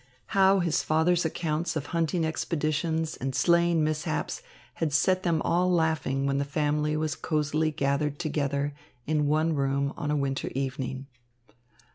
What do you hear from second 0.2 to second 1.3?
How his father's